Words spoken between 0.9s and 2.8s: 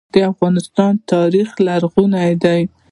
تاریخ لرغونی دی